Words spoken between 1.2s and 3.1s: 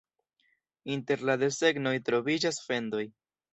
la desegnoj troviĝas fendoj.